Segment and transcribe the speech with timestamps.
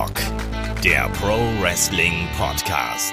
[0.00, 3.12] Headlock, der Pro Wrestling Podcast.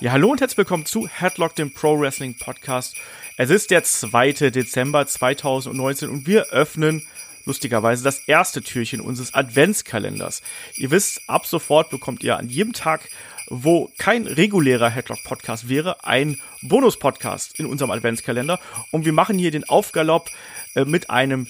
[0.00, 2.94] Ja, hallo und herzlich willkommen zu Headlock, dem Pro Wrestling Podcast.
[3.38, 4.50] Es ist der 2.
[4.50, 7.06] Dezember 2019 und wir öffnen
[7.46, 10.42] lustigerweise das erste Türchen unseres Adventskalenders.
[10.76, 13.08] Ihr wisst, ab sofort bekommt ihr an jedem Tag,
[13.48, 19.38] wo kein regulärer Headlock Podcast wäre, ein Bonus Podcast in unserem Adventskalender und wir machen
[19.38, 20.28] hier den Aufgalopp
[20.74, 21.46] äh, mit einem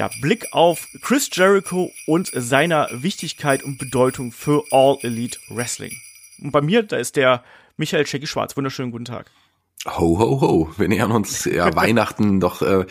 [0.00, 5.92] ja, Blick auf Chris Jericho und seiner Wichtigkeit und Bedeutung für All Elite Wrestling.
[6.40, 7.44] Und bei mir, da ist der
[7.76, 8.56] Michael Shaggy Schwarz.
[8.56, 9.30] Wunderschönen guten Tag.
[9.86, 10.70] Ho, ho, ho.
[10.76, 12.84] Wir nähern uns ja Weihnachten doch äh,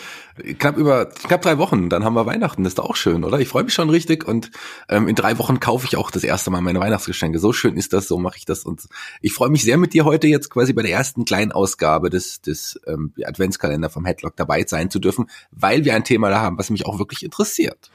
[0.57, 1.88] knapp über knapp drei Wochen.
[1.88, 2.63] Dann haben wir Weihnachten.
[2.63, 3.39] Das ist doch auch schön, oder?
[3.39, 4.49] Ich freue mich schon richtig und
[4.89, 7.38] ähm, in drei Wochen kaufe ich auch das erste Mal meine Weihnachtsgeschenke.
[7.38, 8.88] So schön ist das, so mache ich das und
[9.21, 12.41] ich freue mich sehr mit dir heute jetzt quasi bei der ersten kleinen Ausgabe des
[12.41, 16.57] des ähm, Adventskalender vom Headlock dabei sein zu dürfen, weil wir ein Thema da haben,
[16.57, 17.91] was mich auch wirklich interessiert.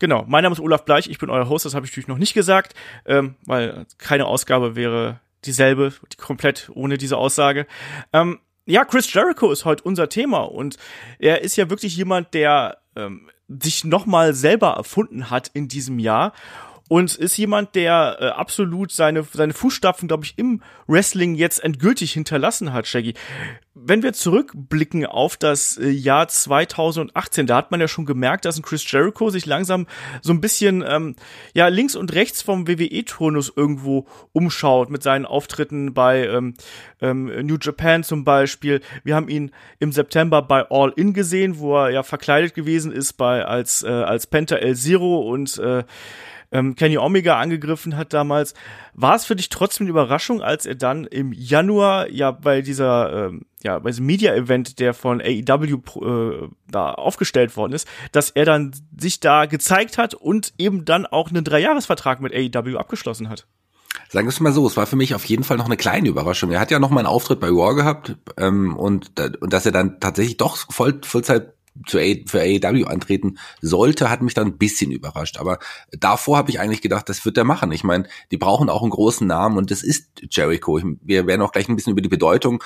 [0.00, 2.18] Genau, mein Name ist Olaf Bleich, ich bin euer Host, das habe ich natürlich noch
[2.18, 2.74] nicht gesagt,
[3.06, 7.66] ähm, weil keine Ausgabe wäre dieselbe, die komplett ohne diese Aussage.
[8.12, 10.76] Ähm, ja, Chris Jericho ist heute unser Thema und
[11.18, 16.32] er ist ja wirklich jemand, der ähm, sich nochmal selber erfunden hat in diesem Jahr
[16.88, 22.12] und ist jemand, der äh, absolut seine, seine Fußstapfen, glaube ich, im Wrestling jetzt endgültig
[22.12, 23.14] hinterlassen hat, Shaggy.
[23.74, 28.56] Wenn wir zurückblicken auf das äh, Jahr 2018, da hat man ja schon gemerkt, dass
[28.56, 29.86] ein Chris Jericho sich langsam
[30.22, 31.16] so ein bisschen ähm,
[31.54, 36.54] ja links und rechts vom WWE-Turnus irgendwo umschaut mit seinen Auftritten bei ähm,
[37.00, 38.80] ähm, New Japan zum Beispiel.
[39.02, 43.14] Wir haben ihn im September bei All In gesehen, wo er ja verkleidet gewesen ist
[43.14, 45.84] bei als äh, als Penta El Zero und äh,
[46.52, 48.54] ähm, Kenny Omega angegriffen hat damals.
[48.94, 53.28] War es für dich trotzdem eine Überraschung, als er dann im Januar ja bei dieser,
[53.28, 58.44] ähm, ja, bei diesem Media-Event, der von AEW äh, da aufgestellt worden ist, dass er
[58.44, 63.46] dann sich da gezeigt hat und eben dann auch einen Dreijahresvertrag mit AEW abgeschlossen hat?
[64.08, 66.08] Sagen wir es mal so, es war für mich auf jeden Fall noch eine kleine
[66.08, 66.50] Überraschung.
[66.50, 69.72] Er hat ja noch mal einen Auftritt bei War gehabt ähm, und, und dass er
[69.72, 71.55] dann tatsächlich doch voll, Vollzeit
[71.86, 75.38] zu A für AEW antreten sollte, hat mich dann ein bisschen überrascht.
[75.38, 75.58] Aber
[75.90, 77.72] davor habe ich eigentlich gedacht, das wird er machen.
[77.72, 80.80] Ich meine, die brauchen auch einen großen Namen und das ist Jericho.
[81.02, 82.62] Wir werden auch gleich ein bisschen über die Bedeutung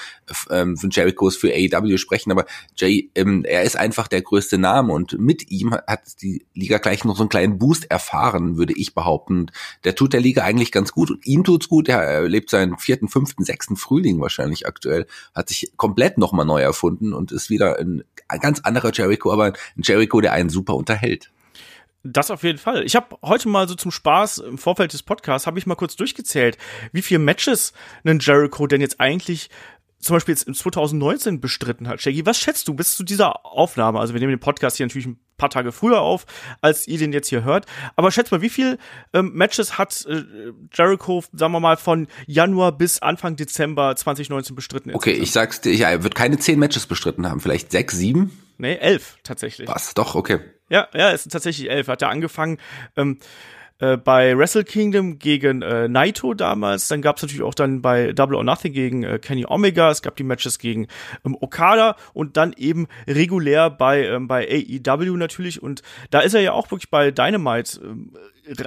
[0.50, 4.92] ähm, von Jerichos für AEW sprechen, aber Jay, ähm, er ist einfach der größte Name
[4.92, 8.94] und mit ihm hat die Liga gleich noch so einen kleinen Boost erfahren, würde ich
[8.94, 9.50] behaupten.
[9.84, 11.88] Der tut der Liga eigentlich ganz gut und ihm tut's gut.
[11.88, 17.12] Er lebt seinen vierten, fünften, sechsten Frühling wahrscheinlich aktuell, hat sich komplett nochmal neu erfunden
[17.12, 18.04] und ist wieder ein
[18.40, 21.30] ganz anderer Jericho, aber ein Jericho, der einen super unterhält.
[22.02, 22.84] Das auf jeden Fall.
[22.84, 25.96] Ich habe heute mal so zum Spaß im Vorfeld des Podcasts habe ich mal kurz
[25.96, 26.56] durchgezählt,
[26.92, 27.74] wie viele Matches
[28.04, 29.50] ein Jericho denn jetzt eigentlich
[30.00, 32.00] zum Beispiel jetzt in 2019 bestritten hat.
[32.00, 34.00] Shaggy, was schätzt du bis zu dieser Aufnahme?
[34.00, 36.24] Also wir nehmen den Podcast hier natürlich ein paar Tage früher auf,
[36.62, 37.66] als ihr den jetzt hier hört.
[37.96, 38.78] Aber schätzt mal, wie viel
[39.12, 40.24] ähm, Matches hat äh,
[40.72, 44.94] Jericho, sagen wir mal, von Januar bis Anfang Dezember 2019 bestritten?
[44.94, 48.30] Okay, ich sag's dir, ja, er wird keine zehn Matches bestritten haben, vielleicht sechs, sieben?
[48.60, 49.68] Nee, elf tatsächlich.
[49.68, 49.94] Was?
[49.94, 50.40] Doch, okay.
[50.68, 51.88] Ja, ja, es sind tatsächlich elf.
[51.88, 52.58] Hat er angefangen
[52.96, 53.18] ähm,
[53.78, 56.88] äh, bei Wrestle Kingdom gegen äh, Naito damals.
[56.88, 59.90] Dann gab es natürlich auch dann bei Double or Nothing gegen äh, Kenny Omega.
[59.90, 60.86] Es gab die Matches gegen
[61.24, 65.62] ähm, Okada und dann eben regulär bei ähm, bei AEW natürlich.
[65.62, 68.12] Und da ist er ja auch wirklich bei Dynamite ähm,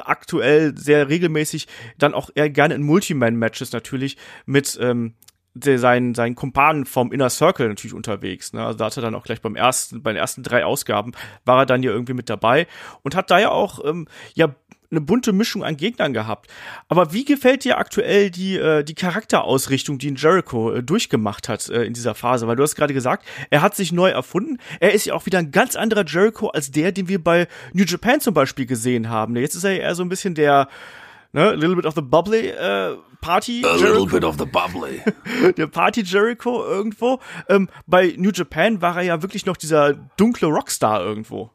[0.03, 1.67] aktuell sehr regelmäßig
[1.99, 5.13] dann auch eher gerne in Multiman-Matches natürlich mit ähm,
[5.55, 8.53] seinen, seinen Kumpanen vom Inner Circle natürlich unterwegs.
[8.53, 8.65] Ne?
[8.65, 11.11] Also da hat er dann auch gleich beim ersten, bei den ersten drei Ausgaben
[11.45, 12.67] war er dann ja irgendwie mit dabei
[13.03, 14.55] und hat da ja auch ähm, ja
[14.93, 16.49] eine bunte Mischung an Gegnern gehabt.
[16.87, 21.67] Aber wie gefällt dir aktuell die, äh, die Charakterausrichtung, die in Jericho äh, durchgemacht hat
[21.69, 22.47] äh, in dieser Phase?
[22.47, 24.59] Weil du hast gerade gesagt, er hat sich neu erfunden.
[24.79, 27.83] Er ist ja auch wieder ein ganz anderer Jericho als der, den wir bei New
[27.83, 29.35] Japan zum Beispiel gesehen haben.
[29.35, 30.67] Jetzt ist er ja eher so ein bisschen der,
[31.33, 33.63] ne, a little bit of the bubbly äh, Party.
[33.63, 33.85] A Jericho.
[33.85, 35.01] little bit of the bubbly.
[35.57, 37.19] der Party Jericho irgendwo.
[37.47, 41.51] Ähm, bei New Japan war er ja wirklich noch dieser dunkle Rockstar irgendwo.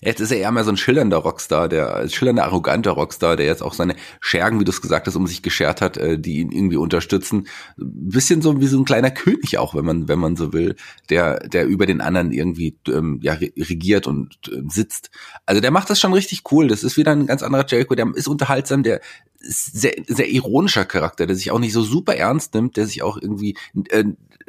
[0.00, 3.62] Jetzt ist er eher mal so ein schillernder Rockstar, der schillernder, arroganter Rockstar, der jetzt
[3.62, 6.52] auch seine Schergen, wie du es gesagt hast, um sich geschert hat, äh, die ihn
[6.52, 7.46] irgendwie unterstützen.
[7.76, 10.76] Bisschen so wie so ein kleiner König auch, wenn man, wenn man so will,
[11.10, 15.10] der, der über den anderen irgendwie ähm, ja, regiert und äh, sitzt.
[15.46, 16.68] Also der macht das schon richtig cool.
[16.68, 19.00] Das ist wieder ein ganz anderer Jericho, der ist unterhaltsam, der
[19.46, 23.18] sehr, sehr ironischer Charakter, der sich auch nicht so super ernst nimmt, der sich auch
[23.20, 23.56] irgendwie
[23.90, 24.04] äh,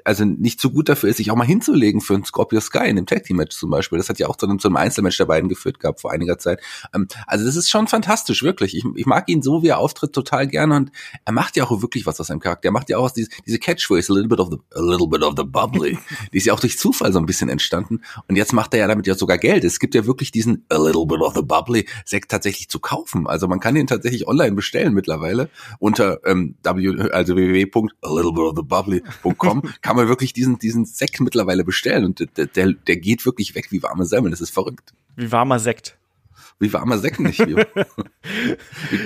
[0.05, 2.95] also nicht so gut dafür ist, sich auch mal hinzulegen für ein Scorpio Sky in
[2.95, 3.97] dem Tag Team Match zum Beispiel.
[3.97, 6.37] Das hat ja auch zu einem, zu einem Einzelmatch der beiden geführt gehabt vor einiger
[6.37, 6.61] Zeit.
[6.93, 8.75] Ähm, also das ist schon fantastisch, wirklich.
[8.75, 10.91] Ich, ich mag ihn so, wie er auftritt, total gerne und
[11.25, 12.69] er macht ja auch wirklich was aus seinem Charakter.
[12.69, 15.07] Er macht ja auch aus diese, diese Catchphrase, a little bit of the, a little
[15.07, 15.97] bit of the bubbly.
[16.33, 18.87] Die ist ja auch durch Zufall so ein bisschen entstanden und jetzt macht er ja
[18.87, 19.63] damit ja sogar Geld.
[19.63, 23.27] Es gibt ja wirklich diesen a little bit of the bubbly Sekt tatsächlich zu kaufen.
[23.27, 25.49] Also man kann den tatsächlich online bestellen mittlerweile
[25.79, 28.75] unter ähm, w, also www.a
[29.81, 33.71] kann man wirklich diesen, diesen Sekt mittlerweile bestellen und der, der, der geht wirklich weg
[33.71, 34.31] wie warme Semmeln.
[34.31, 34.93] Das ist verrückt.
[35.15, 35.97] Wie warmer Sekt.
[36.59, 37.45] Wie warmer Sekt nicht.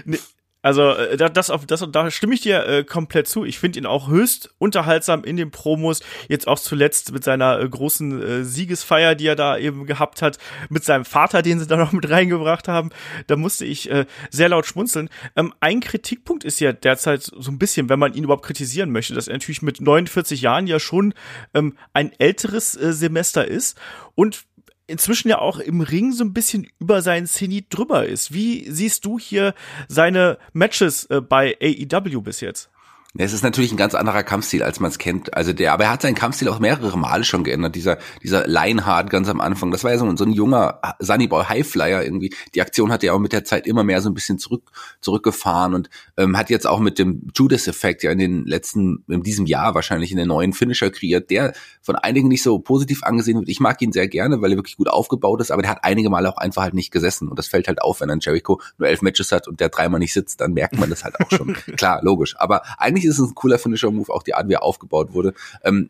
[0.05, 0.19] nee,
[0.61, 3.45] also äh, das, auf, das, da stimme ich dir äh, komplett zu.
[3.45, 6.01] Ich finde ihn auch höchst unterhaltsam in den Promos.
[6.27, 10.37] Jetzt auch zuletzt mit seiner äh, großen äh, Siegesfeier, die er da eben gehabt hat,
[10.69, 12.89] mit seinem Vater, den sie da noch mit reingebracht haben.
[13.27, 15.09] Da musste ich äh, sehr laut schmunzeln.
[15.35, 19.13] Ähm, ein Kritikpunkt ist ja derzeit so ein bisschen, wenn man ihn überhaupt kritisieren möchte,
[19.13, 21.13] dass er natürlich mit 49 Jahren ja schon
[21.53, 23.79] ähm, ein älteres äh, Semester ist
[24.15, 24.43] und
[24.89, 28.33] inzwischen ja auch im Ring so ein bisschen über seinen Zenit drüber ist.
[28.33, 29.53] Wie siehst du hier
[29.87, 32.69] seine Matches äh, bei AEW bis jetzt?
[33.17, 35.33] Es ist natürlich ein ganz anderer Kampfstil, als man es kennt.
[35.33, 37.73] Also der, aber er hat seinen Kampfstil auch mehrere Male schon geändert.
[37.73, 42.03] Dieser, dieser Lionheart ganz am Anfang, das war ja so, so ein junger Sunnyboy Highflyer
[42.03, 42.35] irgendwie.
[42.53, 44.71] Die Aktion hat er auch mit der Zeit immer mehr so ein bisschen zurück,
[45.01, 49.47] zurückgefahren und ähm, hat jetzt auch mit dem Judas-Effekt ja in den letzten, in diesem
[49.47, 53.49] Jahr wahrscheinlich in den neuen Finisher kreiert, der von einigen nicht so positiv angesehen wird.
[53.49, 56.11] Ich mag ihn sehr gerne, weil er wirklich gut aufgebaut ist, aber der hat einige
[56.11, 57.27] Male auch einfach halt nicht gesessen.
[57.27, 59.99] Und das fällt halt auf, wenn ein Jericho nur elf Matches hat und der dreimal
[59.99, 61.53] nicht sitzt, dann merkt man das halt auch schon.
[61.75, 62.35] Klar, logisch.
[62.37, 65.33] Aber eigentlich eigentlich ist es ein cooler Finisher-Move, auch die Art, wie er aufgebaut wurde.
[65.63, 65.89] Ähm,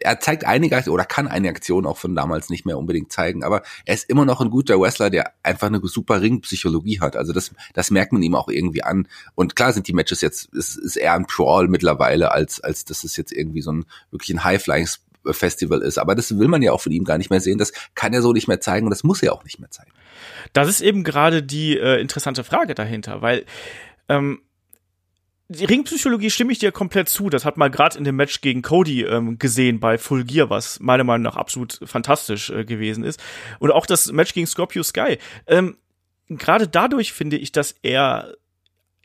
[0.00, 3.62] er zeigt einige oder kann eine Aktion auch von damals nicht mehr unbedingt zeigen, aber
[3.84, 7.14] er ist immer noch ein guter Wrestler, der einfach eine super Ringpsychologie hat.
[7.14, 9.06] Also das, das merkt man ihm auch irgendwie an.
[9.36, 13.04] Und klar sind die Matches jetzt, es ist eher ein Brawl mittlerweile, als, als dass
[13.04, 14.88] es jetzt irgendwie so ein wirklich ein High-Flying
[15.30, 15.98] Festival ist.
[15.98, 17.58] Aber das will man ja auch von ihm gar nicht mehr sehen.
[17.58, 19.92] Das kann er so nicht mehr zeigen und das muss er auch nicht mehr zeigen.
[20.52, 23.46] Das ist eben gerade die äh, interessante Frage dahinter, weil
[24.08, 24.40] ähm,
[25.48, 27.28] die Ringpsychologie stimme ich dir komplett zu.
[27.28, 30.80] Das hat man gerade in dem Match gegen Cody ähm, gesehen bei Full Gear, was
[30.80, 33.22] meiner Meinung nach absolut fantastisch äh, gewesen ist.
[33.58, 35.18] Und auch das Match gegen Scorpio Sky.
[35.46, 35.76] Ähm,
[36.28, 38.34] gerade dadurch finde ich, dass er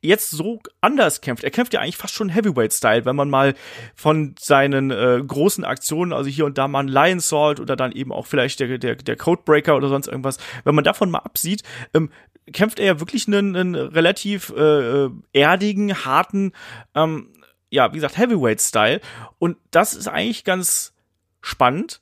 [0.02, 1.44] jetzt so anders kämpft.
[1.44, 3.54] Er kämpft ja eigentlich fast schon Heavyweight-Style, wenn man mal
[3.96, 7.92] von seinen äh, großen Aktionen, also hier und da mal ein Lion Salt oder dann
[7.92, 11.64] eben auch vielleicht der, der, der Codebreaker oder sonst irgendwas, wenn man davon mal absieht,
[11.94, 12.10] ähm,
[12.54, 16.54] kämpft er ja wirklich einen, einen relativ äh, äh, erdigen, harten,
[16.96, 17.30] ähm,
[17.70, 19.02] ja, wie gesagt, Heavyweight-Style.
[19.38, 20.94] Und das ist eigentlich ganz
[21.42, 22.02] spannend,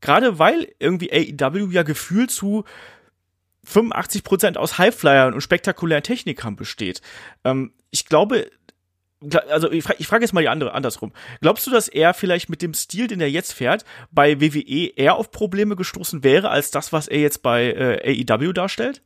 [0.00, 2.64] gerade weil irgendwie AEW ja gefühlt zu
[3.66, 7.02] 85% aus Highflyern und spektakulären Technikern besteht.
[7.44, 8.50] Ähm, ich glaube,
[9.48, 11.12] also ich frage frag jetzt mal die andere andersrum.
[11.40, 15.16] Glaubst du, dass er vielleicht mit dem Stil, den er jetzt fährt, bei WWE eher
[15.16, 19.02] auf Probleme gestoßen wäre, als das, was er jetzt bei äh, AEW darstellt?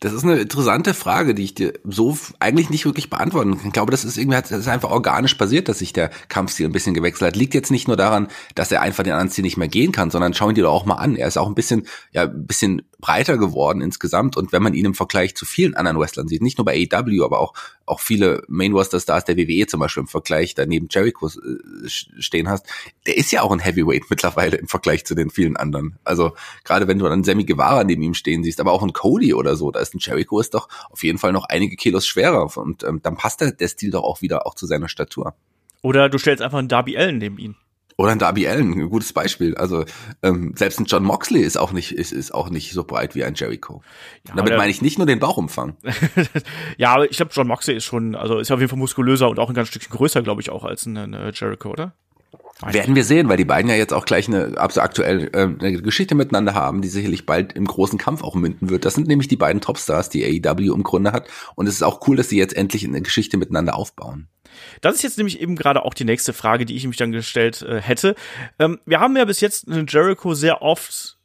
[0.00, 3.66] Das ist eine interessante Frage, die ich dir so eigentlich nicht wirklich beantworten kann.
[3.68, 6.72] Ich glaube, das ist irgendwie, das ist einfach organisch passiert, dass sich der Kampfstil ein
[6.72, 7.36] bisschen gewechselt hat.
[7.36, 10.10] Liegt jetzt nicht nur daran, dass er einfach den anderen Stil nicht mehr gehen kann,
[10.10, 11.16] sondern schau ihn dir doch auch mal an.
[11.16, 14.36] Er ist auch ein bisschen, ja, ein bisschen breiter geworden insgesamt.
[14.36, 17.24] Und wenn man ihn im Vergleich zu vielen anderen Wrestlern sieht, nicht nur bei AEW,
[17.24, 17.54] aber auch,
[17.84, 22.48] auch viele Main Roster Stars der WWE zum Beispiel im Vergleich daneben Jericho äh, stehen
[22.48, 22.66] hast,
[23.06, 25.98] der ist ja auch ein Heavyweight mittlerweile im Vergleich zu den vielen anderen.
[26.04, 26.32] Also
[26.64, 29.56] gerade wenn du dann Sammy Guevara neben ihm stehen siehst, aber auch ein Cody oder
[29.56, 32.82] so, da ist ein Jericho ist doch auf jeden Fall noch einige Kilos schwerer und
[32.84, 35.34] ähm, dann passt der, der Stil doch auch wieder auch zu seiner Statur.
[35.82, 37.56] Oder du stellst einfach einen Darby Allen neben ihn.
[37.98, 39.56] Oder ein Darby Allen, ein gutes Beispiel.
[39.56, 39.84] Also
[40.22, 43.24] ähm, selbst ein John Moxley ist auch nicht ist, ist auch nicht so breit wie
[43.24, 43.82] ein Jericho.
[44.28, 45.76] Ja, Damit meine ich nicht nur den Bauchumfang.
[46.76, 49.38] ja, aber ich glaube, John Moxley ist schon, also ist auf jeden Fall muskulöser und
[49.38, 51.94] auch ein ganz Stückchen größer, glaube ich, auch als ein, ein Jericho, oder?
[52.64, 55.82] Werden wir sehen, weil die beiden ja jetzt auch gleich eine absolut aktuell äh, eine
[55.82, 58.86] Geschichte miteinander haben, die sicherlich bald im großen Kampf auch münden wird.
[58.86, 61.28] Das sind nämlich die beiden Topstars, die AEW im Grunde hat.
[61.54, 64.28] Und es ist auch cool, dass sie jetzt endlich eine Geschichte miteinander aufbauen.
[64.80, 67.62] Das ist jetzt nämlich eben gerade auch die nächste Frage, die ich mich dann gestellt
[67.62, 68.14] äh, hätte.
[68.58, 71.16] Ähm, wir haben ja bis jetzt einen Jericho sehr oft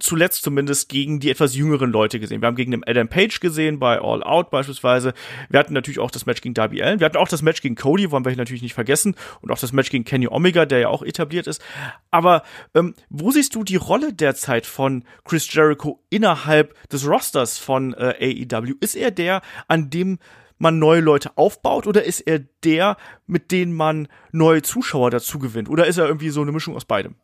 [0.00, 2.40] zuletzt zumindest gegen die etwas jüngeren Leute gesehen.
[2.40, 5.14] Wir haben gegen den Adam Page gesehen bei All Out beispielsweise.
[5.50, 7.00] Wir hatten natürlich auch das Match gegen Darby Allen.
[7.00, 9.14] Wir hatten auch das Match gegen Cody, wollen wir natürlich nicht vergessen.
[9.40, 11.62] Und auch das Match gegen Kenny Omega, der ja auch etabliert ist.
[12.10, 12.42] Aber
[12.74, 18.46] ähm, wo siehst du die Rolle derzeit von Chris Jericho innerhalb des Rosters von äh,
[18.50, 18.74] AEW?
[18.80, 20.18] Ist er der, an dem
[20.62, 25.68] man neue Leute aufbaut oder ist er der, mit dem man neue Zuschauer dazu gewinnt?
[25.68, 27.16] Oder ist er irgendwie so eine Mischung aus beidem?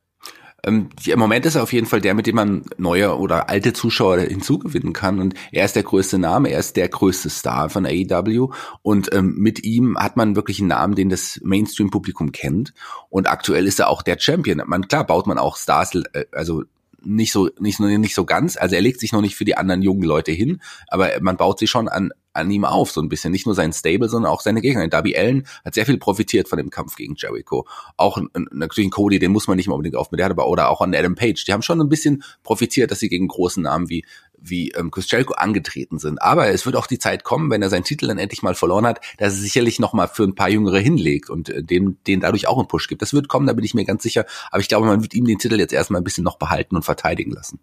[0.65, 3.73] ähm, im Moment ist er auf jeden Fall der, mit dem man neue oder alte
[3.73, 5.21] Zuschauer hinzugewinnen kann.
[5.21, 8.51] Und er ist der größte Name, er ist der größte Star von AEW.
[8.83, 12.75] Und ähm, mit ihm hat man wirklich einen Namen, den das Mainstream-Publikum kennt.
[13.09, 14.63] Und aktuell ist er auch der Champion.
[14.67, 16.65] Man, klar baut man auch Stars, äh, also
[17.01, 18.57] nicht so nicht nicht so ganz.
[18.57, 21.61] Also er legt sich noch nicht für die anderen jungen Leute hin, aber man baut
[21.61, 23.33] sie schon an an ihm auf, so ein bisschen.
[23.33, 24.87] Nicht nur sein Stable, sondern auch seine Gegner.
[24.89, 27.67] Darby Allen hat sehr viel profitiert von dem Kampf gegen Jericho.
[27.97, 28.19] Auch
[28.51, 30.95] natürlich ein Cody, den muss man nicht mehr unbedingt auf mit aber oder auch an
[30.95, 31.45] Adam Page.
[31.45, 34.05] Die haben schon ein bisschen profitiert, dass sie gegen großen Namen wie
[34.41, 36.23] wie ähm, Chris angetreten sind.
[36.23, 38.87] Aber es wird auch die Zeit kommen, wenn er seinen Titel dann endlich mal verloren
[38.87, 42.21] hat, dass er sicherlich noch mal für ein paar Jüngere hinlegt und äh, dem den
[42.21, 43.03] dadurch auch einen Push gibt.
[43.03, 44.25] Das wird kommen, da bin ich mir ganz sicher.
[44.51, 46.85] Aber ich glaube, man wird ihm den Titel jetzt erstmal ein bisschen noch behalten und
[46.85, 47.61] verteidigen lassen.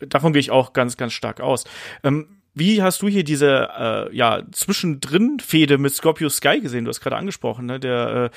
[0.00, 1.64] Davon gehe ich auch ganz, ganz stark aus.
[2.02, 6.84] Ähm wie hast du hier diese äh, ja zwischendrin Fehde mit Scorpio Sky gesehen?
[6.84, 7.78] Du hast gerade angesprochen, ne?
[7.78, 8.36] Der äh,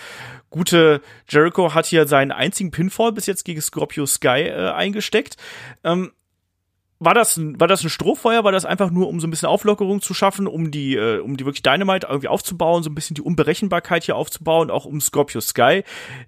[0.49, 5.37] gute Jericho hat hier seinen einzigen Pinfall bis jetzt gegen Scorpio Sky äh, eingesteckt.
[5.83, 6.11] Ähm,
[6.99, 8.43] war das, war das ein Strohfeuer?
[8.43, 11.35] War das einfach nur, um so ein bisschen Auflockerung zu schaffen, um die, äh, um
[11.35, 15.41] die wirklich Dynamite irgendwie aufzubauen, so ein bisschen die Unberechenbarkeit hier aufzubauen, auch um Scorpio
[15.41, 15.83] Sky,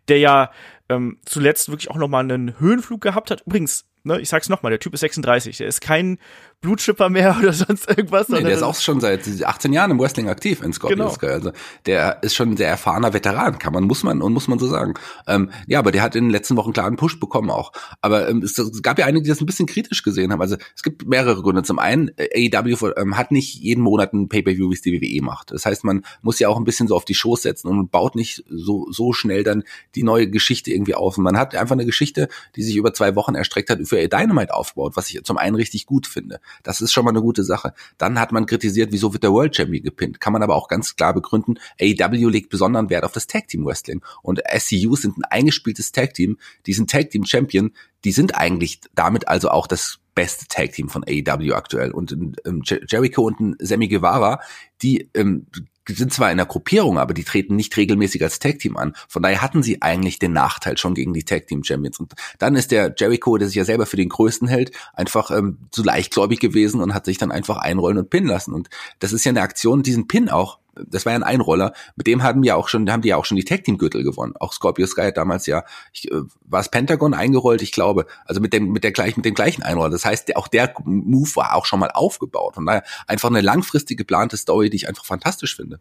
[0.09, 0.51] der ja
[0.89, 3.43] ähm, zuletzt wirklich auch noch mal einen Höhenflug gehabt hat.
[3.45, 6.17] Übrigens, ne, ich sag's nochmal, der Typ ist 36, der ist kein
[6.65, 8.27] Blutschipper mehr oder sonst irgendwas.
[8.29, 11.33] Nee, der ist auch schon seit 18 Jahren im Wrestling aktiv in Scorpio genau.
[11.33, 11.51] Also
[11.85, 14.67] der ist schon ein sehr erfahrener Veteran, kann man, muss man und muss man so
[14.67, 14.95] sagen.
[15.27, 17.71] Ähm, ja, aber der hat in den letzten Wochen klar einen Push bekommen auch.
[18.01, 20.41] Aber ähm, es, es, gab ja einige, die das ein bisschen kritisch gesehen haben.
[20.41, 21.63] Also es gibt mehrere Gründe.
[21.63, 25.23] Zum einen, äh, AEW ähm, hat nicht jeden Monat ein Pay-Per-View, wie es die WWE
[25.23, 25.51] macht.
[25.51, 28.15] Das heißt, man muss ja auch ein bisschen so auf die Shows setzen und baut
[28.15, 31.17] nicht so, so schnell dann die neue Geschichte irgendwie auf.
[31.17, 34.53] Und man hat einfach eine Geschichte, die sich über zwei Wochen erstreckt hat, für Dynamite
[34.53, 36.39] aufgebaut, was ich zum einen richtig gut finde.
[36.63, 37.73] Das ist schon mal eine gute Sache.
[37.97, 40.19] Dann hat man kritisiert, wieso wird der World Champion gepinnt.
[40.19, 43.65] Kann man aber auch ganz klar begründen, AEW legt besonderen Wert auf das Tag Team
[43.65, 44.01] Wrestling.
[44.21, 46.37] Und SCU sind ein eingespieltes Tag Team.
[46.65, 47.71] Diesen Tag Team Champion,
[48.03, 51.91] die sind eigentlich damit also auch das beste Tag Team von AEW aktuell.
[51.91, 52.13] Und
[52.45, 54.39] ähm, Jericho und ein Sammy Guevara,
[54.81, 55.47] die ähm,
[55.93, 58.93] sind zwar in der Gruppierung, aber die treten nicht regelmäßig als Tag Team an.
[59.07, 61.99] Von daher hatten sie eigentlich den Nachteil schon gegen die Tag Team Champions.
[61.99, 65.59] Und dann ist der Jericho, der sich ja selber für den Größten hält, einfach ähm,
[65.71, 68.53] zu leichtgläubig gewesen und hat sich dann einfach einrollen und pinnen lassen.
[68.53, 72.07] Und das ist ja eine Aktion, diesen Pin auch das war ja ein Einroller, mit
[72.07, 74.33] dem haben ja auch schon, haben die ja auch schon die Tag Team Gürtel gewonnen.
[74.39, 75.63] Auch Scorpio Sky hat damals ja,
[75.93, 79.25] ich, äh, war es Pentagon eingerollt, ich glaube, also mit dem mit der gleichen mit
[79.25, 79.89] dem gleichen Einroller.
[79.89, 82.57] Das heißt, auch der Move war auch schon mal aufgebaut.
[82.57, 85.79] Und daher einfach eine langfristig geplante Story, die ich einfach fantastisch finde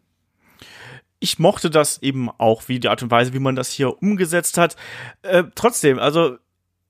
[1.19, 4.57] ich mochte das eben auch, wie die Art und Weise, wie man das hier umgesetzt
[4.59, 4.75] hat.
[5.23, 6.37] Äh, trotzdem, also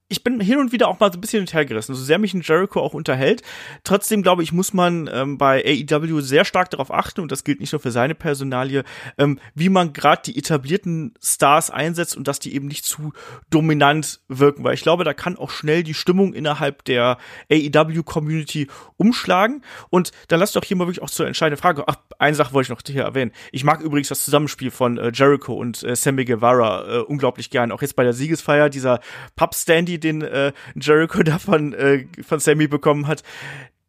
[0.08, 2.42] ich bin hin und wieder auch mal so ein bisschen hinterhergerissen, so sehr mich ein
[2.42, 3.42] Jericho auch unterhält.
[3.84, 7.60] Trotzdem glaube ich, muss man ähm, bei AEW sehr stark darauf achten, und das gilt
[7.60, 8.84] nicht nur für seine Personalie,
[9.18, 13.14] ähm, wie man gerade die etablierten Stars einsetzt und dass die eben nicht zu
[13.50, 17.18] dominant wirken, weil ich glaube, da kann auch schnell die Stimmung innerhalb der
[17.52, 19.64] AEW-Community umschlagen.
[19.90, 21.84] Und dann lass doch hier mal wirklich auch zur entscheidenden Frage.
[21.88, 23.32] Ach, eine Sache wollte ich noch hier erwähnen.
[23.52, 27.72] Ich mag übrigens das Zusammenspiel von äh, Jericho und äh, Sammy Guevara äh, unglaublich gern.
[27.72, 29.00] Auch jetzt bei der Siegesfeier, dieser
[29.36, 33.24] Pub-Standy den äh, Jericho da von, äh, von Sammy bekommen hat,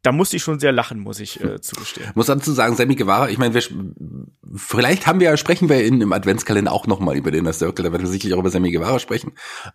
[0.07, 2.07] da musste ich schon sehr lachen, muss ich äh, zugestehen.
[2.15, 3.63] Muss dazu sagen, Sammy Guevara, ich meine, wir,
[4.55, 7.91] vielleicht haben wir, sprechen wir in, im Adventskalender auch nochmal über den Inner Circle, da
[7.91, 9.33] werden wir sicherlich auch über Sammy Guevara sprechen.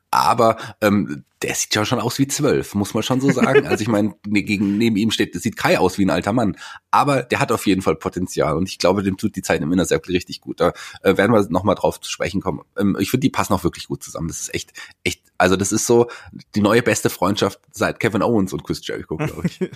[0.09, 3.65] Aber ähm, der sieht ja schon aus wie zwölf, muss man schon so sagen.
[3.65, 6.33] Also ich meine, ne, gegen neben ihm steht, das sieht Kai aus wie ein alter
[6.33, 6.57] Mann.
[6.91, 9.71] Aber der hat auf jeden Fall Potenzial und ich glaube, dem tut die Zeit im
[9.71, 10.59] Inner Circle richtig gut.
[10.59, 12.61] Da äh, werden wir nochmal drauf zu sprechen kommen.
[12.77, 14.27] Ähm, ich finde, die passen auch wirklich gut zusammen.
[14.27, 14.73] Das ist echt,
[15.03, 16.07] echt, also das ist so
[16.55, 19.59] die neue beste Freundschaft seit Kevin Owens und Chris Jericho, glaube ich.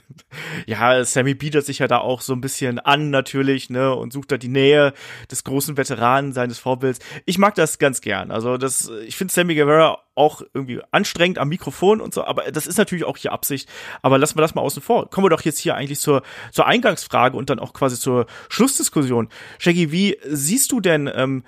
[0.66, 4.32] ja, Sammy bietet sich ja da auch so ein bisschen an natürlich, ne, und sucht
[4.32, 4.94] da die Nähe
[5.32, 7.00] des großen Veteranen seines Vorbilds.
[7.26, 8.32] Ich mag das ganz gern.
[8.32, 12.68] Also das, ich finde Sammy Guevara auch irgendwie anstrengend am Mikrofon und so, aber das
[12.68, 13.70] ist natürlich auch hier Absicht.
[14.02, 15.10] Aber lassen wir das mal außen vor.
[15.10, 19.30] Kommen wir doch jetzt hier eigentlich zur, zur Eingangsfrage und dann auch quasi zur Schlussdiskussion.
[19.60, 21.44] Shaggy, wie siehst du denn ähm,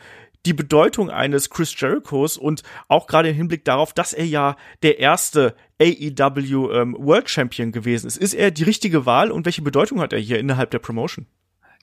[0.45, 4.99] die Bedeutung eines Chris Jerichos und auch gerade im Hinblick darauf, dass er ja der
[4.99, 8.17] erste AEW ähm, World Champion gewesen ist.
[8.17, 11.27] Ist er die richtige Wahl und welche Bedeutung hat er hier innerhalb der Promotion?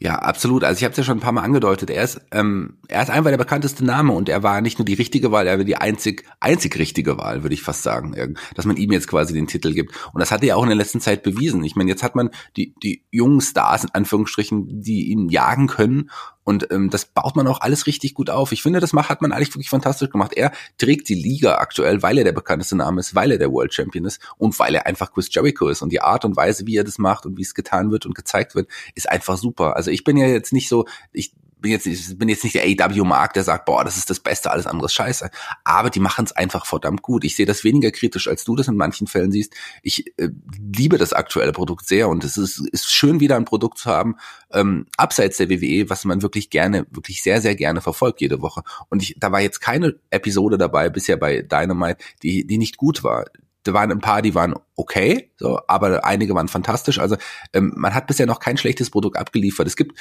[0.01, 0.65] Ja, absolut.
[0.65, 1.89] Also ich habe es ja schon ein paar Mal angedeutet.
[1.89, 4.95] Er ist, ähm, er ist einfach der bekannteste Name und er war nicht nur die
[4.95, 8.77] richtige Wahl, er war die einzig, einzig richtige Wahl, würde ich fast sagen, dass man
[8.77, 9.95] ihm jetzt quasi den Titel gibt.
[10.13, 11.63] Und das hat er ja auch in der letzten Zeit bewiesen.
[11.63, 16.11] Ich meine, jetzt hat man die, die jungen Stars in Anführungsstrichen, die ihn jagen können
[16.45, 18.53] und ähm, das baut man auch alles richtig gut auf.
[18.53, 20.33] Ich finde, das macht, hat man eigentlich wirklich fantastisch gemacht.
[20.35, 23.73] Er trägt die Liga aktuell, weil er der bekannteste Name ist, weil er der World
[23.73, 25.83] Champion ist und weil er einfach Chris Jericho ist.
[25.83, 28.15] Und die Art und Weise, wie er das macht und wie es getan wird und
[28.15, 29.77] gezeigt wird, ist einfach super.
[29.77, 31.33] Also ich bin ja jetzt nicht so, ich
[31.65, 34.51] bin jetzt, ich bin jetzt nicht der AW-Mark, der sagt, boah, das ist das Beste,
[34.51, 35.31] alles andere ist scheiße.
[35.65, 37.25] Aber die machen es einfach verdammt gut.
[37.25, 39.55] Ich sehe das weniger kritisch, als du das in manchen Fällen siehst.
[39.83, 40.29] Ich äh,
[40.77, 44.17] liebe das aktuelle Produkt sehr und es ist, ist schön, wieder ein Produkt zu haben,
[44.53, 48.63] ähm, abseits der WWE, was man wirklich gerne, wirklich sehr, sehr gerne verfolgt jede Woche.
[48.91, 53.03] Und ich, da war jetzt keine Episode dabei bisher bei Dynamite, die, die nicht gut
[53.03, 53.25] war
[53.65, 56.99] da waren ein paar, die waren okay, so, aber einige waren fantastisch.
[56.99, 57.17] Also
[57.53, 59.67] ähm, man hat bisher noch kein schlechtes Produkt abgeliefert.
[59.67, 59.99] Es gibt,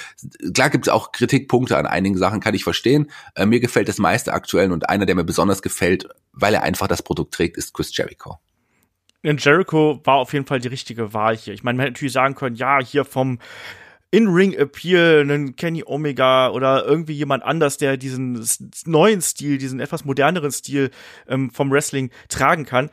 [0.53, 3.09] klar gibt es auch Kritikpunkte an einigen Sachen, kann ich verstehen.
[3.35, 6.87] Äh, mir gefällt das meiste aktuell und einer, der mir besonders gefällt, weil er einfach
[6.87, 8.37] das Produkt trägt, ist Chris Jericho.
[9.25, 11.53] Und Jericho war auf jeden Fall die richtige Wahl hier.
[11.53, 13.39] Ich meine, man hätte natürlich sagen können, ja, hier vom
[14.13, 18.45] in-Ring-Appeal, einen Kenny Omega oder irgendwie jemand anders, der diesen
[18.85, 20.91] neuen Stil, diesen etwas moderneren Stil
[21.27, 22.91] ähm, vom Wrestling tragen kann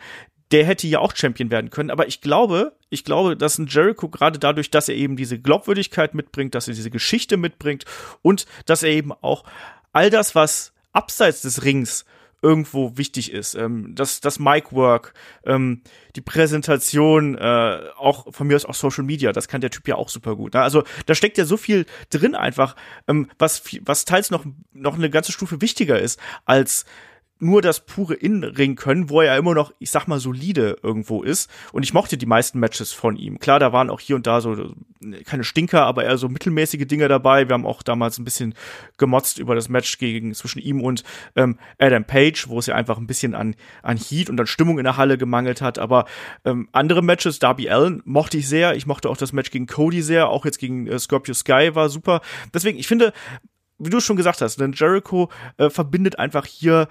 [0.52, 1.90] der hätte ja auch Champion werden können.
[1.90, 6.14] Aber ich glaube, ich glaube, dass ein Jericho gerade dadurch, dass er eben diese Glaubwürdigkeit
[6.14, 7.84] mitbringt, dass er diese Geschichte mitbringt
[8.22, 9.44] und dass er eben auch
[9.92, 12.04] all das, was abseits des Rings
[12.42, 13.54] irgendwo wichtig ist.
[13.54, 15.12] Ähm, das, das Mic-Work,
[15.44, 15.82] ähm,
[16.16, 19.96] die Präsentation, äh, auch von mir aus auch Social Media, das kann der Typ ja
[19.96, 20.54] auch super gut.
[20.54, 20.62] Ne?
[20.62, 22.76] Also da steckt ja so viel drin einfach,
[23.08, 26.86] ähm, was, was teils noch, noch eine ganze Stufe wichtiger ist als
[27.40, 31.22] nur das pure Innenring können, wo er ja immer noch, ich sag mal, solide irgendwo
[31.22, 31.50] ist.
[31.72, 33.38] Und ich mochte die meisten Matches von ihm.
[33.38, 34.74] Klar, da waren auch hier und da so
[35.24, 37.48] keine Stinker, aber eher so mittelmäßige Dinge dabei.
[37.48, 38.54] Wir haben auch damals ein bisschen
[38.98, 41.04] gemotzt über das Match gegen zwischen ihm und
[41.36, 44.78] ähm, Adam Page, wo es ja einfach ein bisschen an, an Heat und an Stimmung
[44.78, 45.78] in der Halle gemangelt hat.
[45.78, 46.04] Aber
[46.44, 48.76] ähm, andere Matches, Darby Allen mochte ich sehr.
[48.76, 51.88] Ich mochte auch das Match gegen Cody sehr, auch jetzt gegen äh, Scorpio Sky war
[51.88, 52.20] super.
[52.52, 53.12] Deswegen, ich finde,
[53.78, 56.88] wie du schon gesagt hast, denn Jericho äh, verbindet einfach hier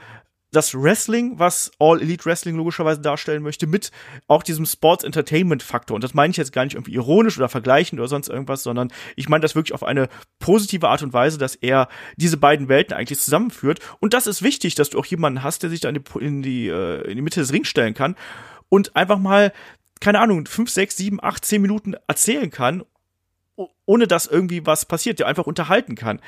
[0.52, 3.92] das Wrestling, was All Elite Wrestling logischerweise darstellen möchte, mit
[4.28, 5.96] auch diesem Sports Entertainment Faktor.
[5.96, 8.92] Und das meine ich jetzt gar nicht irgendwie ironisch oder vergleichend oder sonst irgendwas, sondern
[9.16, 11.88] ich meine das wirklich auf eine positive Art und Weise, dass er
[12.18, 13.80] diese beiden Welten eigentlich zusammenführt.
[14.00, 16.42] Und das ist wichtig, dass du auch jemanden hast, der sich da in die, in
[16.42, 18.16] die, äh, in die Mitte des Rings stellen kann
[18.70, 19.54] und einfach mal,
[20.00, 22.84] keine Ahnung, fünf, sechs, sieben, acht, zehn Minuten erzählen kann
[23.86, 26.22] ohne dass irgendwie was passiert, der einfach unterhalten kann.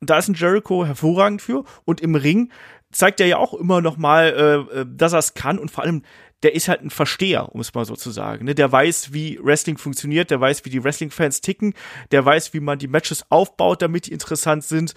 [0.00, 1.64] Und da ist ein Jericho hervorragend für.
[1.84, 2.52] Und im Ring
[2.92, 5.84] zeigt er ja auch immer noch mal, äh, äh dass er es kann und vor
[5.84, 6.02] allem
[6.42, 8.44] der ist halt ein Versteher, um es mal so zu sagen.
[8.44, 8.54] Ne?
[8.54, 11.74] Der weiß, wie Wrestling funktioniert, der weiß, wie die Wrestling-Fans ticken,
[12.10, 14.94] der weiß, wie man die Matches aufbaut, damit die interessant sind.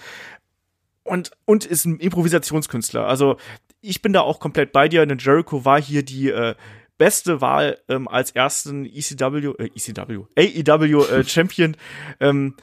[1.04, 3.08] Und, und ist ein Improvisationskünstler.
[3.08, 3.38] Also
[3.82, 5.06] ich bin da auch komplett bei dir.
[5.06, 6.56] Denn Jericho war hier die äh,
[6.98, 11.76] beste Wahl ähm, als ersten ECW, äh, ECW, AEW äh, Champion.
[12.20, 12.56] ähm,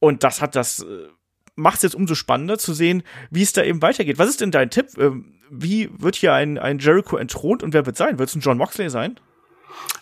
[0.00, 1.08] und das hat das äh,
[1.56, 4.18] macht es jetzt umso spannender zu sehen, wie es da eben weitergeht.
[4.18, 4.86] Was ist denn dein Tipp?
[4.98, 8.18] Ähm, wie wird hier ein, ein Jericho entthront und wer wird sein?
[8.18, 9.20] Wird es ein John Moxley sein?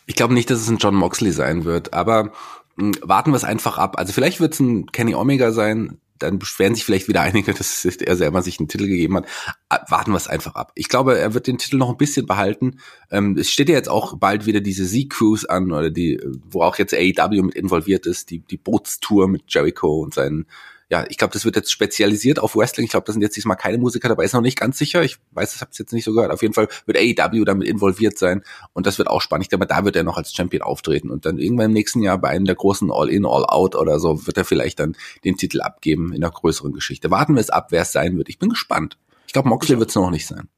[0.07, 2.33] Ich glaube nicht, dass es ein John Moxley sein wird, aber mh,
[2.77, 3.99] hm, warten wir es einfach ab.
[3.99, 7.85] Also vielleicht wird es ein Kenny Omega sein, dann beschweren sich vielleicht wieder einige, dass
[7.85, 9.27] er selber sich einen Titel gegeben hat.
[9.69, 10.73] Ah, warten wir es einfach ab.
[10.75, 12.79] Ich glaube, er wird den Titel noch ein bisschen behalten.
[13.11, 16.79] Ähm, es steht ja jetzt auch bald wieder diese Z-Cruise an, oder die, wo auch
[16.79, 20.47] jetzt AEW mit involviert ist, die, die Bootstour mit Jericho und seinen
[20.93, 22.85] ja, ich glaube, das wird jetzt spezialisiert auf Wrestling.
[22.85, 25.03] Ich glaube, da sind jetzt diesmal keine Musiker dabei, ist noch nicht ganz sicher.
[25.03, 26.31] Ich weiß, ich habe es jetzt nicht so gehört.
[26.31, 28.43] Auf jeden Fall wird AEW damit involviert sein
[28.75, 29.47] und das wird auch spannend.
[29.47, 32.19] Ich glaube, da wird er noch als Champion auftreten und dann irgendwann im nächsten Jahr
[32.19, 36.13] bei einem der großen All-In, All-Out oder so wird er vielleicht dann den Titel abgeben
[36.13, 37.11] in einer größeren Geschichte.
[37.11, 38.29] Warten wir es ab, wer es sein wird.
[38.29, 38.99] Ich bin gespannt.
[39.33, 40.51] Ich glaube, Moxley wird es noch nicht sein.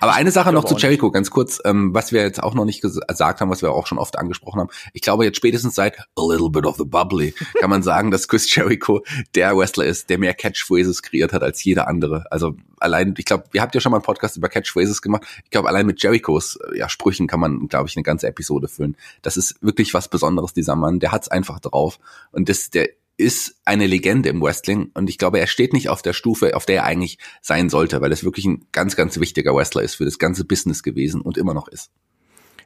[0.00, 2.80] Aber eine Sache noch zu Jericho, ganz kurz, ähm, was wir jetzt auch noch nicht
[2.80, 4.70] gesagt haben, was wir auch schon oft angesprochen haben.
[4.94, 8.26] Ich glaube jetzt spätestens seit A Little Bit of the Bubbly kann man sagen, dass
[8.26, 9.04] Chris Jericho
[9.36, 12.24] der Wrestler ist, der mehr Catchphrases kreiert hat als jeder andere.
[12.32, 15.22] Also allein, ich glaube, ihr habt ja schon mal einen Podcast über Catchphrases gemacht.
[15.44, 18.66] Ich glaube, allein mit Jerichos äh, ja, Sprüchen kann man, glaube ich, eine ganze Episode
[18.66, 18.96] füllen.
[19.22, 20.98] Das ist wirklich was Besonderes, dieser Mann.
[20.98, 22.00] Der hat's einfach drauf.
[22.32, 26.02] Und das, der ist eine Legende im Wrestling und ich glaube, er steht nicht auf
[26.02, 29.54] der Stufe, auf der er eigentlich sein sollte, weil es wirklich ein ganz, ganz wichtiger
[29.54, 31.90] Wrestler ist für das ganze Business gewesen und immer noch ist.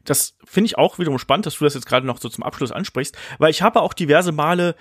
[0.05, 2.73] Das finde ich auch wiederum spannend, dass du das jetzt gerade noch so zum Abschluss
[2.73, 4.75] ansprichst, weil ich habe auch diverse Male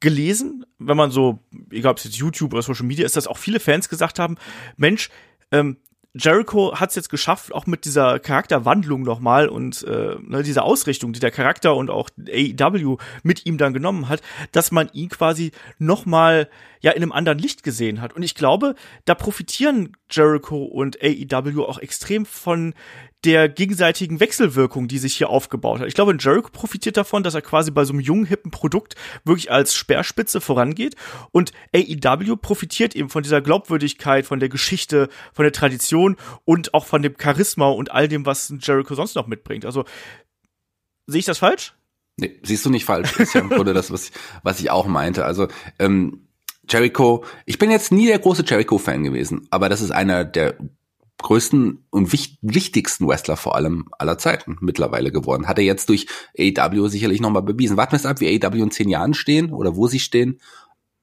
[0.00, 1.38] gelesen, wenn man so,
[1.70, 4.36] egal ob es jetzt YouTube oder Social Media ist, dass auch viele Fans gesagt haben,
[4.76, 5.10] Mensch,
[5.52, 5.78] ähm,
[6.18, 11.12] Jericho hat es jetzt geschafft, auch mit dieser Charakterwandlung nochmal und äh, ne, dieser Ausrichtung,
[11.12, 15.52] die der Charakter und auch AEW mit ihm dann genommen hat, dass man ihn quasi
[15.78, 16.48] nochmal
[16.80, 18.14] ja in einem anderen Licht gesehen hat.
[18.14, 22.74] Und ich glaube, da profitieren Jericho und AEW auch extrem von
[23.24, 25.88] der gegenseitigen Wechselwirkung, die sich hier aufgebaut hat.
[25.88, 29.50] Ich glaube, Jericho profitiert davon, dass er quasi bei so einem jungen, hippen Produkt wirklich
[29.50, 30.94] als Speerspitze vorangeht
[31.32, 36.86] und AEW profitiert eben von dieser Glaubwürdigkeit, von der Geschichte, von der Tradition und auch
[36.86, 39.64] von dem Charisma und all dem, was Jericho sonst noch mitbringt.
[39.64, 39.84] Also,
[41.06, 41.74] sehe ich das falsch?
[42.18, 43.12] Nee, siehst du nicht falsch.
[43.12, 44.10] Das ist ja im Grunde das, was,
[44.42, 45.24] was ich auch meinte.
[45.24, 46.25] Also, ähm,
[46.68, 50.56] Jericho, ich bin jetzt nie der große Jericho-Fan gewesen, aber das ist einer der
[51.18, 55.48] größten und wich wichtigsten Wrestler vor allem aller Zeiten mittlerweile geworden.
[55.48, 56.06] Hat er jetzt durch
[56.38, 57.76] AEW sicherlich nochmal bewiesen.
[57.76, 60.40] Warten wir es ab, wie AEW in zehn Jahren stehen oder wo sie stehen.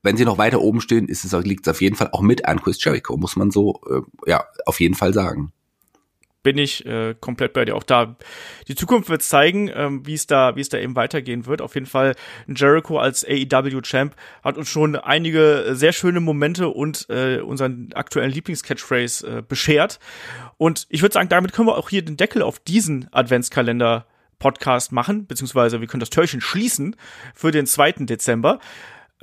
[0.03, 2.45] Wenn sie noch weiter oben stehen, ist es, liegt es auf jeden Fall auch mit
[2.45, 5.53] an Chris Jericho, muss man so äh, ja auf jeden Fall sagen
[6.43, 7.75] bin ich äh, komplett bei dir.
[7.75, 8.15] Auch da,
[8.67, 11.61] die Zukunft wird zeigen, ähm, wie es da, wie es da eben weitergehen wird.
[11.61, 12.15] Auf jeden Fall,
[12.47, 19.39] Jericho als AEW-Champ hat uns schon einige sehr schöne Momente und äh, unseren aktuellen Lieblings-Catchphrase
[19.39, 19.99] äh, beschert.
[20.57, 24.05] Und ich würde sagen, damit können wir auch hier den Deckel auf diesen Adventskalender
[24.39, 26.97] Podcast machen, beziehungsweise wir können das Türchen schließen
[27.33, 27.93] für den 2.
[27.99, 28.59] Dezember.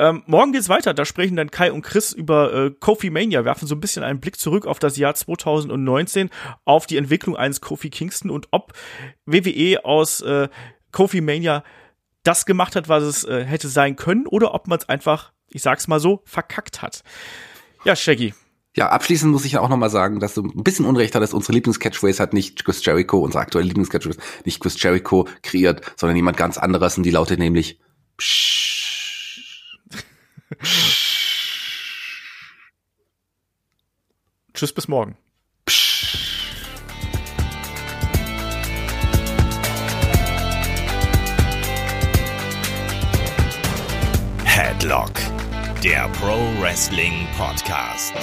[0.00, 0.94] Ähm, morgen geht's weiter.
[0.94, 4.18] Da sprechen dann Kai und Chris über äh, Kofi Mania, werfen so ein bisschen einen
[4.18, 6.30] Blick zurück auf das Jahr 2019,
[6.64, 8.72] auf die Entwicklung eines Kofi Kingston und ob
[9.26, 10.48] WWE aus äh,
[10.90, 11.62] Kofi Mania
[12.22, 15.60] das gemacht hat, was es äh, hätte sein können, oder ob man es einfach, ich
[15.60, 17.02] sag's mal so, verkackt hat.
[17.84, 18.32] Ja, Shaggy.
[18.74, 21.34] Ja, abschließend muss ich ja auch nochmal sagen, dass du ein bisschen Unrecht hattest.
[21.34, 26.38] Unsere Lieblingscatchphrase hat nicht Chris Jericho, unsere aktuelle Lieblingscatchphrase, nicht Chris Jericho kreiert, sondern jemand
[26.38, 27.80] ganz anderes und die lautet nämlich
[28.16, 28.89] Psch
[34.52, 35.16] Tschüss, bis morgen.
[44.44, 45.12] Headlock,
[45.82, 48.14] der Pro Wrestling Podcast.